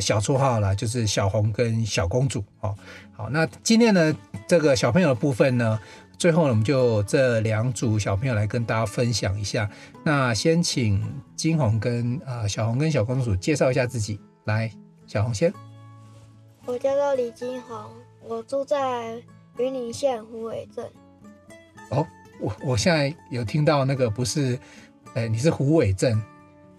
[0.00, 2.74] 小绰号啦，就是小红跟小公主哦。
[3.12, 4.16] 好，那今天呢，
[4.46, 5.78] 这个小朋友的部分呢，
[6.18, 9.70] 最后呢，我们就这两组小朋友来跟大家分享一下。
[10.02, 11.02] 那先请
[11.36, 14.18] 金红跟啊、呃、小红跟小公主介绍一下自己。
[14.44, 14.70] 来，
[15.06, 15.52] 小红先。
[16.66, 17.76] 我叫做李金红，
[18.26, 19.22] 我住在
[19.58, 20.84] 云林县虎尾镇。
[21.90, 22.06] 哦，
[22.40, 24.58] 我我现在有听到那个不是，
[25.14, 26.20] 哎，你是虎尾镇，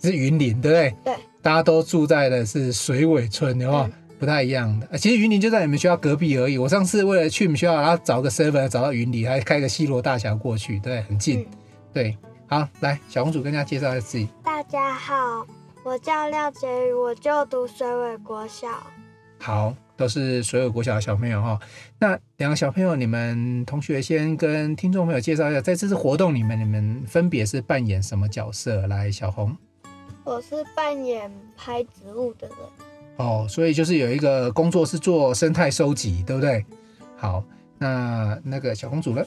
[0.05, 0.95] 是云林，对不对？
[1.03, 1.23] 对。
[1.41, 3.89] 大家都住在的是水尾村，的话。
[4.17, 6.57] 不太一样的，其实云林就在你们学校隔壁而已。
[6.57, 11.41] 我上次为了去你们学校，然后找个 seven 找到云林，还开个西螺大桥过去，对，很近。
[11.41, 11.45] 嗯、
[11.91, 14.29] 对，好，来，小公主跟大家介绍一下自己。
[14.41, 15.45] 大家好，
[15.83, 18.67] 我叫廖杰宇，我就读水尾国小。
[19.37, 21.59] 好，都是水尾国小的小朋友哈。
[21.99, 28.87] 那两个小朋友，你们同学先跟听众朋友介绍一下，在这次活动里面，你们分别是扮演什么角色？
[28.87, 29.55] 来，小红。
[30.25, 32.57] 我是扮演拍植物的人。
[33.17, 36.65] 哦，所以就是有一个工作是做生态收集，对不对？
[37.15, 37.43] 好，
[37.77, 39.23] 那那个小公主呢？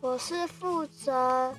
[0.00, 1.54] 我是负责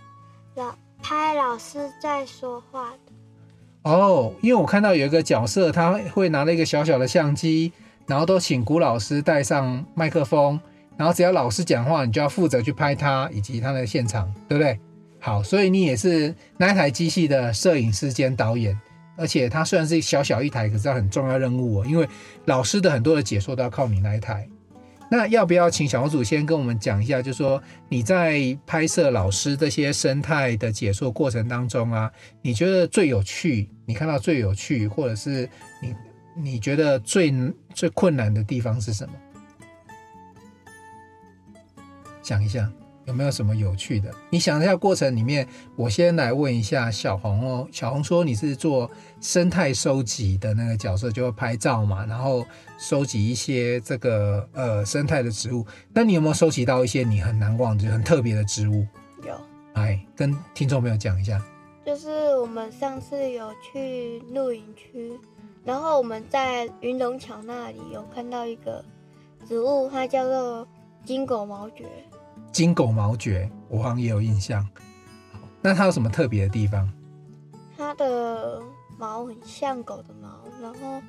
[0.56, 3.90] 老拍老师在说话的。
[3.90, 7.72] 哦，因为我看到有一个角色，他会拿了一个小小的相机，
[8.06, 10.60] 然后都请古老师带上麦克风，
[10.98, 14.78] 然后只要老师讲话，你就要负责去拍他以及他的现场，对不对？
[15.26, 18.80] 好，所以你也是那一台机器的摄影师兼导演。
[19.18, 22.08] 而且它虽然是小小一台，可是它很重要任务哦，因为
[22.46, 24.48] 老师的很多的解说都要靠你那一台。
[25.10, 32.12] 那要不要请小公主先跟我们讲一下，就是说你在拍摄老师这些生态的解说过程当中啊，
[32.44, 35.50] 你觉得最有趣，你看到最有趣，或者是
[35.82, 35.96] 你
[36.38, 37.34] 你觉得最
[37.74, 39.14] 最困难的地方是什么？
[42.22, 42.72] 想一下。
[43.06, 44.12] 有没有什么有趣的？
[44.30, 47.68] 你想一下过程里面，我先来问一下小红哦。
[47.72, 48.90] 小红说你是做
[49.22, 52.46] 生态收集的那个角色，就会拍照嘛，然后
[52.78, 55.66] 收集一些这个呃生态的植物。
[55.94, 58.86] 那你有没有收集到一些你很难忘、就很特别的植物？
[59.26, 59.40] 有。
[59.74, 61.40] 哎，跟听众朋友讲一下。
[61.86, 65.14] 就是我们上次有去露营区，
[65.64, 68.84] 然后我们在云龙桥那里有看到一个
[69.48, 70.68] 植物，它叫做
[71.06, 71.86] 金狗毛蕨。
[72.56, 74.66] 金狗毛蕨，我好像也有印象。
[75.62, 76.90] 那它有什么特别的地方？
[77.76, 78.62] 它的
[78.98, 81.02] 毛很像狗的毛，然后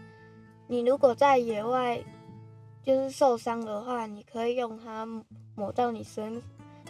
[0.66, 2.02] 你如果在野外
[2.82, 5.06] 就是受伤的话，你可以用它
[5.54, 6.42] 抹到你身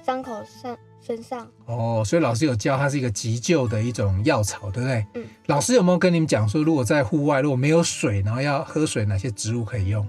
[0.02, 1.46] 伤口上身上。
[1.66, 5.07] 哦，所以老师有教它是一个急救的一种药草，对不对？
[5.16, 5.26] 嗯。
[5.48, 10.09] 老师有没有跟你们讲说，如果在户外如果没有水，然后要喝水，哪些植物可以用？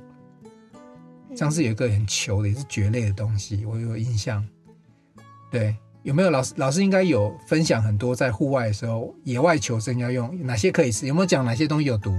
[1.35, 4.45] 像是有一个很球的，也是蕨类的东西，我有印象。
[5.51, 6.53] 对，有没有老师？
[6.57, 11.07] 老师应该有分享很多在户外的时候，野外求生要用哪些可以吃？
[11.07, 12.13] 有没有讲哪些东西有毒？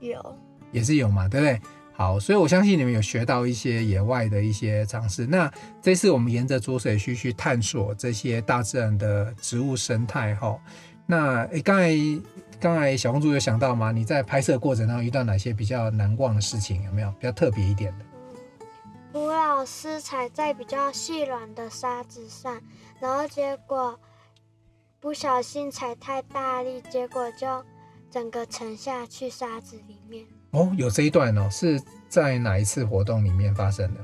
[0.00, 0.38] 有，
[0.70, 1.60] 也是有嘛，对不对？
[1.92, 5.26] 好，所以我相信你们有学到一些野外的一些常识。
[5.26, 10.58] 那这次我们沿着浊水溪去探索这些大自然的植物生态，哈。
[11.06, 11.96] 那诶，刚才。
[12.60, 13.92] 刚才小公主有想到吗？
[13.92, 16.82] 你在拍摄过程当中遇到哪些比较难忘的事情？
[16.84, 18.04] 有没有比较特别一点的？
[19.12, 22.60] 吴老师踩在比较细软的沙子上，
[23.00, 23.98] 然后结果
[24.98, 27.64] 不小心踩太大力，结果就
[28.10, 30.24] 整个沉下去沙子里面。
[30.50, 34.00] 哦，有这一段哦，是在哪一次活动里面发生的？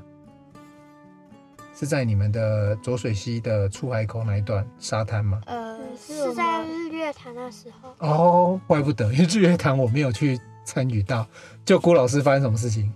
[1.74, 5.40] 是在你们的浊水溪的出海口那一段沙滩吗？
[5.46, 7.94] 呃，是在日月潭那时候。
[7.98, 11.26] 哦，怪不得，因为日月潭我没有去参与到。
[11.64, 12.92] 就郭老师发生什么事情？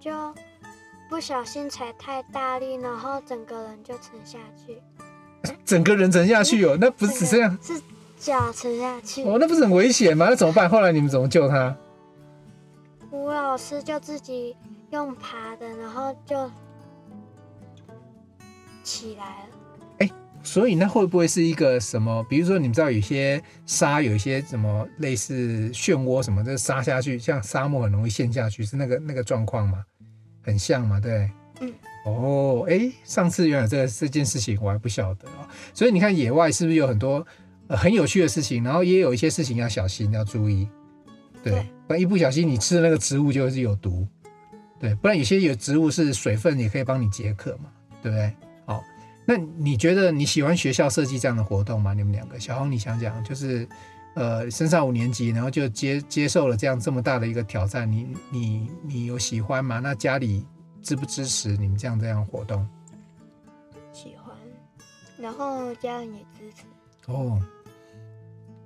[0.00, 0.12] 就
[1.08, 4.82] 不小心踩太大力，然后整个人就沉下去。
[5.64, 6.76] 整个人沉下去哦？
[6.80, 7.58] 那不是只这样？
[7.62, 7.80] 是
[8.18, 9.22] 脚沉下去。
[9.24, 10.26] 哦，那不是很危险吗？
[10.28, 10.68] 那怎么办？
[10.68, 11.76] 后来你们怎么救他？
[13.10, 14.56] 吴老师就自己
[14.90, 16.50] 用爬的，然后就。
[18.82, 19.48] 起来了，
[20.44, 22.22] 所以那会不会是一个什么？
[22.28, 29.82] 比如说，你们知道有些沙，有一些什么类似漩涡什么的，沙下去，像沙漠很容易陷下去，是那个那个状况吗？
[30.42, 31.30] 很像嘛，对。
[31.60, 31.72] 嗯。
[32.04, 35.48] 哦，哎、欸，上次原来这个这件事情我还不晓得啊。
[35.72, 37.26] 所以你看，野外是不是有很多、
[37.66, 38.62] 呃、很有趣的事情？
[38.62, 40.68] 然后也有一些事情要小心，要注意。
[41.42, 44.06] 对，对不然一不小心你吃的那个植物就是有毒。
[44.78, 47.70] 对，不然有些有植物是水分也可以帮你解渴嘛，
[48.02, 48.32] 对不对？
[49.26, 51.94] 那你觉得你喜欢学校设计这样的活动吗？
[51.94, 53.66] 你们两个，小红，你想想，就是，
[54.14, 59.78] 呃，升上五年级，然后就接接受了这样这么大的一个挑战，你你你有喜欢吗？
[59.78, 60.44] 那家里
[60.82, 62.68] 支不支持你们这样这样活动？
[63.92, 64.36] 喜欢，
[65.18, 66.64] 然后家人也支持。
[67.06, 67.40] 哦，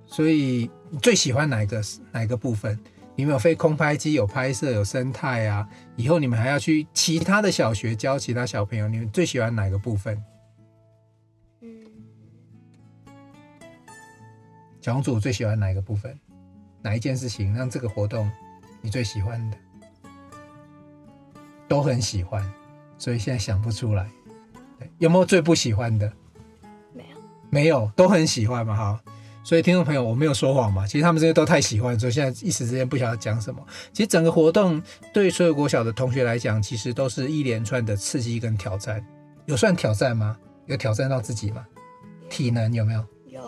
[0.05, 1.81] 所以你最喜欢哪一个
[2.11, 2.77] 哪一个部分？
[3.15, 5.67] 你们有飞空拍机，有拍摄，有生态啊。
[5.95, 10.21] 以后你们还要去其他的小学教其他小朋友，你们最喜欢哪个部分？
[14.81, 16.17] 小公主最喜欢哪一个部分？
[16.81, 18.29] 哪一件事情让这个活动
[18.81, 19.57] 你最喜欢的？
[21.67, 22.49] 都很喜欢，
[22.97, 24.09] 所以现在想不出来。
[24.79, 26.11] 对，有没有最不喜欢的？
[26.93, 27.17] 没有，
[27.49, 28.75] 没有，都很喜欢嘛。
[28.75, 29.01] 哈，
[29.43, 30.87] 所以听众朋友，我没有说谎嘛。
[30.87, 33.61] 其实他们这些都太喜欢，所以现在一时之间不晓得讲什么。
[33.91, 34.81] 其实整个活动
[35.13, 39.05] 对所有国小的同学来讲，其实都是一连串的刺激跟挑战。
[39.45, 40.37] 有算挑战吗？
[40.67, 41.67] 有挑战到自己吗？
[42.29, 43.05] 体能有没有？
[43.27, 43.41] 有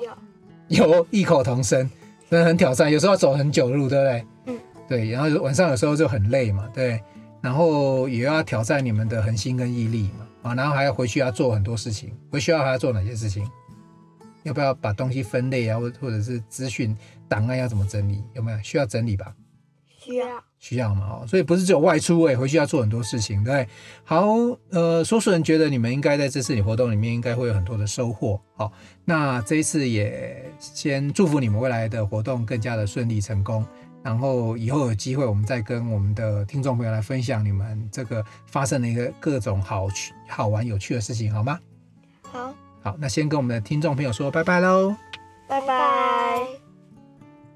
[1.10, 1.90] 异口同声，
[2.30, 2.92] 真的很挑战。
[2.92, 4.26] 有时候要走很久的路，对不对？
[4.48, 5.10] 嗯，对。
[5.12, 7.02] 然后晚上有时候就很累嘛，对。
[7.42, 12.16] 然后也要挑战你们的恒心跟毅力嘛，啊，然后还要回去要做很多事情。
[12.32, 13.46] 回去要还要做哪些事情？
[14.44, 15.80] 要不要把东西分类啊？
[15.80, 16.96] 或或者是资讯
[17.28, 18.24] 档案要怎么整理？
[18.34, 19.34] 有没有需要整理吧？
[20.04, 20.28] 需要。
[20.60, 21.06] 需要嘛？
[21.08, 23.68] 哦，所以不是只有外出，哎，回去要做很多事情，对。
[24.04, 24.26] 好，
[24.70, 28.40] 呃，说书人觉得你们应该在这次活动里面应该会有很多的收获。
[28.56, 28.72] 好，
[29.06, 33.66] 那这一次也先祝福你们未来的活动更加的顺利成功。
[34.04, 41.60] 然后以后有机会，我们再跟我们的听众朋友来分享你们这个发生的一个各种好趣、好玩、有趣的事情，好吗？
[42.24, 42.54] 好。
[42.84, 44.96] 好，那先跟我们的听众朋友说拜拜喽。
[45.48, 46.21] 拜拜。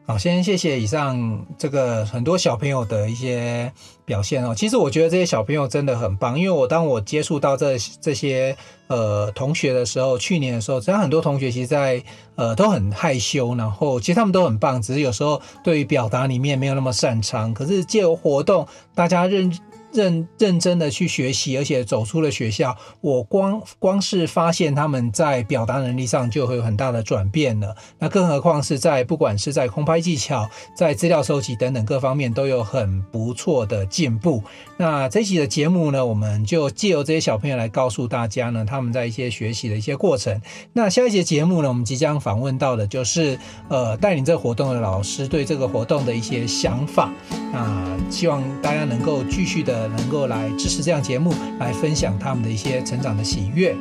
[0.08, 3.74] 好，先谢谢以上这个很多小朋友的一些
[4.06, 4.53] 表现哦。
[4.53, 12.03] 其实我觉得这些小朋友真的很棒，因为我当我接触到这这些呃同学的时候，去年的时候，实际上很多同学其实在
[12.36, 17.51] 呃都很害羞，然后其实他们都很棒，只是有时候对于表达里面没有那么擅长。
[17.51, 19.51] 可是借由活动，大家认
[19.96, 27.76] 认认真的去学习，而且走出了学校，我光光是发现他们在表达能力上就会有很大的转变了。
[27.98, 34.43] 那更何况是在不管是在空拍技巧、在资料收集等等各方面都有很不错的进步。
[34.78, 40.41] 那这期的节目呢，我们就借由这些小朋友来告诉大家呢，他们在一些学习的一些过程。
[40.74, 43.39] 那下一节节目呢，我们即将访问到的就是
[43.70, 47.10] 呃带领这个活动的老师对这个活动的一些想法。
[47.54, 53.76] 那希望大家能够继续的能够来支持这样节目，来分享他们的一些成长的喜悦。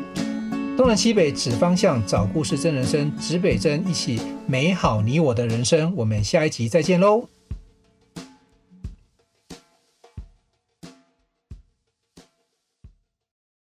[0.76, 5.94] 东南西北指方向，找故事真人生，指北针一起美好你我的人生。
[5.96, 7.33] 我们下一集再见喽。